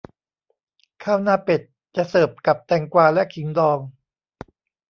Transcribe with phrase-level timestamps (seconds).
[1.03, 1.61] ข้าวหน้าเป็ด
[1.95, 3.79] จะเสิร์ฟกับแตงกวาและขิงดอง